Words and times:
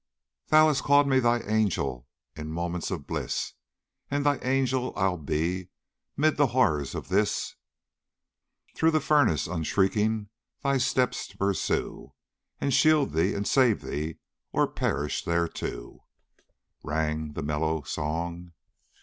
"Thou 0.47 0.65
hast 0.65 0.81
called 0.81 1.07
me 1.07 1.19
thy 1.19 1.41
angel 1.41 2.07
in 2.35 2.51
moments 2.51 2.89
of 2.89 3.05
bliss, 3.05 3.53
And 4.09 4.25
thy 4.25 4.37
angel 4.39 4.93
I 4.97 5.05
'll 5.05 5.17
be, 5.17 5.69
'mid 6.17 6.37
the 6.37 6.47
horrors 6.57 6.95
of 6.95 7.09
this 7.09 7.53
Through 8.73 8.89
the 8.89 8.99
furnace, 8.99 9.45
unshrinking, 9.45 10.29
thy 10.63 10.79
steps 10.79 11.27
to 11.27 11.37
pursue, 11.37 12.13
And 12.59 12.73
shield 12.73 13.13
thee, 13.13 13.35
and 13.35 13.47
save 13.47 13.83
thee 13.83 14.17
or 14.51 14.67
perish 14.67 15.23
there 15.23 15.47
too," 15.47 15.99
rang 16.81 17.33
the 17.33 17.43
mellow 17.43 17.83
song. 17.83 18.53